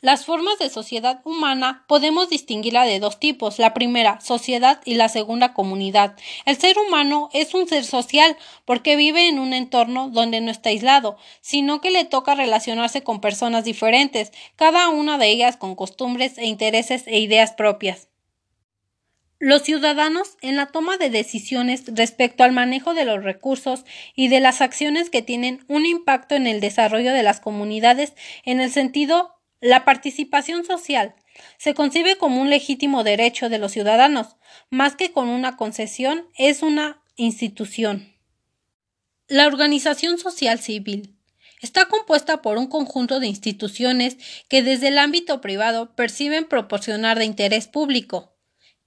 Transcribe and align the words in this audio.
Las 0.00 0.24
formas 0.24 0.58
de 0.60 0.70
sociedad 0.70 1.20
humana 1.24 1.84
podemos 1.88 2.28
distinguirla 2.28 2.84
de 2.84 3.00
dos 3.00 3.18
tipos, 3.18 3.58
la 3.58 3.74
primera, 3.74 4.20
sociedad 4.20 4.80
y 4.84 4.94
la 4.94 5.08
segunda, 5.08 5.54
comunidad. 5.54 6.14
El 6.46 6.56
ser 6.56 6.78
humano 6.78 7.30
es 7.32 7.52
un 7.52 7.66
ser 7.66 7.84
social 7.84 8.36
porque 8.64 8.94
vive 8.94 9.26
en 9.26 9.40
un 9.40 9.52
entorno 9.52 10.08
donde 10.08 10.40
no 10.40 10.52
está 10.52 10.68
aislado, 10.68 11.16
sino 11.40 11.80
que 11.80 11.90
le 11.90 12.04
toca 12.04 12.36
relacionarse 12.36 13.02
con 13.02 13.20
personas 13.20 13.64
diferentes, 13.64 14.30
cada 14.54 14.88
una 14.88 15.18
de 15.18 15.30
ellas 15.30 15.56
con 15.56 15.74
costumbres 15.74 16.38
e 16.38 16.46
intereses 16.46 17.02
e 17.08 17.18
ideas 17.18 17.52
propias. 17.52 18.08
Los 19.40 19.62
ciudadanos, 19.62 20.36
en 20.42 20.56
la 20.56 20.66
toma 20.66 20.96
de 20.96 21.10
decisiones 21.10 21.84
respecto 21.86 22.44
al 22.44 22.52
manejo 22.52 22.94
de 22.94 23.04
los 23.04 23.22
recursos 23.22 23.84
y 24.14 24.28
de 24.28 24.40
las 24.40 24.60
acciones 24.60 25.10
que 25.10 25.22
tienen 25.22 25.64
un 25.68 25.86
impacto 25.86 26.34
en 26.34 26.46
el 26.46 26.60
desarrollo 26.60 27.12
de 27.12 27.22
las 27.22 27.38
comunidades 27.38 28.14
en 28.44 28.60
el 28.60 28.72
sentido 28.72 29.37
la 29.60 29.84
participación 29.84 30.64
social 30.64 31.14
se 31.56 31.74
concibe 31.74 32.16
como 32.16 32.40
un 32.40 32.50
legítimo 32.50 33.04
derecho 33.04 33.48
de 33.48 33.58
los 33.58 33.72
ciudadanos, 33.72 34.36
más 34.70 34.96
que 34.96 35.12
con 35.12 35.28
una 35.28 35.56
concesión, 35.56 36.26
es 36.36 36.62
una 36.62 37.02
institución. 37.16 38.14
La 39.28 39.46
organización 39.46 40.18
social 40.18 40.58
civil 40.58 41.14
está 41.60 41.86
compuesta 41.86 42.40
por 42.40 42.56
un 42.56 42.66
conjunto 42.66 43.20
de 43.20 43.26
instituciones 43.26 44.16
que 44.48 44.62
desde 44.62 44.88
el 44.88 44.98
ámbito 44.98 45.40
privado 45.40 45.94
perciben 45.94 46.46
proporcionar 46.46 47.18
de 47.18 47.24
interés 47.24 47.66
público 47.66 48.34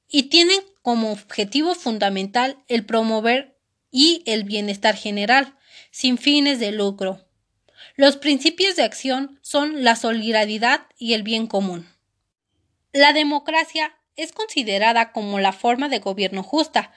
y 0.07 0.23
tienen 0.23 0.59
como 0.81 1.11
objetivo 1.11 1.75
fundamental 1.75 2.57
el 2.67 2.85
promover 2.85 3.57
y 3.91 4.23
el 4.25 4.43
bienestar 4.45 4.95
general, 4.95 5.57
sin 5.91 6.17
fines 6.17 6.59
de 6.59 6.71
lucro. 6.71 7.25
Los 7.95 8.17
principios 8.17 8.75
de 8.75 8.83
acción 8.83 9.39
son 9.41 9.83
la 9.83 9.95
solidaridad 9.95 10.81
y 10.97 11.13
el 11.13 11.23
bien 11.23 11.47
común. 11.47 11.87
La 12.93 13.13
democracia 13.13 13.95
es 14.15 14.31
considerada 14.31 15.11
como 15.11 15.39
la 15.39 15.53
forma 15.53 15.89
de 15.89 15.99
gobierno 15.99 16.43
justa 16.43 16.91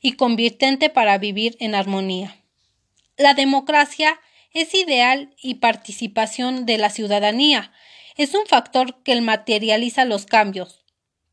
y 0.00 0.12
convirtente 0.12 0.90
para 0.90 1.18
vivir 1.18 1.56
en 1.60 1.74
armonía. 1.74 2.36
La 3.16 3.34
democracia 3.34 4.20
es 4.52 4.74
ideal 4.74 5.34
y 5.42 5.56
participación 5.56 6.66
de 6.66 6.78
la 6.78 6.90
ciudadanía. 6.90 7.72
Es 8.16 8.34
un 8.34 8.46
factor 8.46 9.02
que 9.02 9.20
materializa 9.20 10.04
los 10.04 10.26
cambios, 10.26 10.84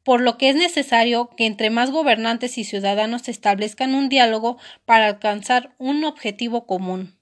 por 0.03 0.21
lo 0.21 0.37
que 0.37 0.49
es 0.49 0.55
necesario 0.55 1.29
que 1.35 1.45
entre 1.45 1.69
más 1.69 1.91
gobernantes 1.91 2.57
y 2.57 2.63
ciudadanos 2.63 3.27
establezcan 3.27 3.95
un 3.95 4.09
diálogo 4.09 4.57
para 4.85 5.07
alcanzar 5.07 5.75
un 5.77 6.03
objetivo 6.03 6.65
común. 6.65 7.19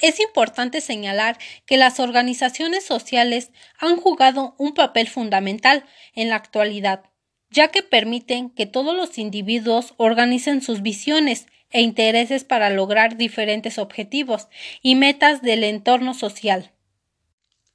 Es 0.00 0.20
importante 0.20 0.80
señalar 0.80 1.38
que 1.66 1.76
las 1.76 1.98
organizaciones 1.98 2.84
sociales 2.84 3.50
han 3.78 3.96
jugado 3.96 4.54
un 4.58 4.74
papel 4.74 5.08
fundamental 5.08 5.84
en 6.14 6.28
la 6.28 6.36
actualidad, 6.36 7.04
ya 7.50 7.68
que 7.68 7.82
permiten 7.82 8.50
que 8.50 8.66
todos 8.66 8.96
los 8.96 9.18
individuos 9.18 9.94
organicen 9.96 10.62
sus 10.62 10.82
visiones 10.82 11.46
e 11.70 11.80
intereses 11.80 12.44
para 12.44 12.70
lograr 12.70 13.16
diferentes 13.16 13.78
objetivos 13.78 14.48
y 14.82 14.94
metas 14.94 15.42
del 15.42 15.64
entorno 15.64 16.14
social. 16.14 16.72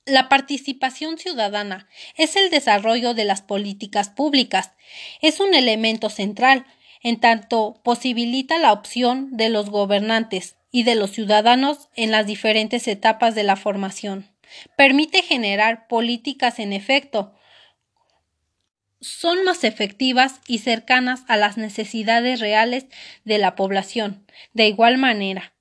La 0.06 0.30
participación 0.30 1.18
ciudadana 1.18 1.88
es 2.18 2.36
el 2.36 2.50
desarrollo 2.50 3.14
de 3.14 3.26
las 3.26 3.42
políticas 3.42 4.10
públicas, 4.10 4.72
es 5.22 5.40
un 5.40 5.54
elemento 5.54 6.10
central, 6.10 6.66
en 7.04 7.20
tanto 7.20 7.82
posibilita 7.84 8.58
la 8.60 8.72
opción 8.72 9.36
de 9.36 9.50
los 9.50 9.70
gobernantes 9.70 10.56
y 10.74 10.84
de 10.84 10.96
los 10.96 11.12
ciudadanos 11.12 11.88
en 11.96 12.12
las 12.12 12.26
diferentes 12.26 12.90
etapas 12.90 13.36
de 13.36 13.44
la 13.44 13.56
formación. 13.56 14.30
Permite 14.76 15.22
generar 15.22 15.88
políticas 15.88 16.60
en 16.60 16.74
efecto, 16.74 17.34
son 19.00 19.44
más 19.44 19.64
efectivas 19.64 20.42
y 20.48 20.58
cercanas 20.58 21.22
a 21.28 21.38
las 21.38 21.58
necesidades 21.58 22.40
reales 22.40 22.88
de 23.24 23.38
la 23.38 23.56
población. 23.56 24.26
De 24.54 24.68
igual 24.68 24.98
manera, 24.98 25.54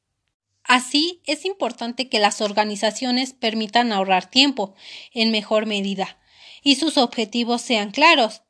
Así, 0.65 1.21
es 1.27 1.45
importante 1.45 2.09
que 2.09 2.21
las 2.21 2.41
organizaciones 2.41 3.33
permitan 3.33 3.93
ahorrar 3.93 4.31
tiempo 4.31 4.77
en 5.13 5.33
mejor 5.33 5.67
medida 5.67 6.19
y 6.63 6.77
sus 6.77 6.99
objetivos 6.99 7.63
sean 7.63 7.91
claros 7.91 8.43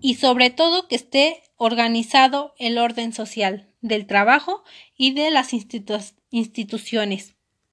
y 0.00 0.14
sobre 0.14 0.50
todo 0.50 0.86
que 0.86 0.94
esté 0.94 1.42
organizado 1.64 2.54
el 2.58 2.76
orden 2.76 3.14
social 3.14 3.70
del 3.80 4.06
trabajo 4.06 4.64
y 4.98 5.14
de 5.14 5.30
las 5.30 5.52
instituciones. 6.30 7.33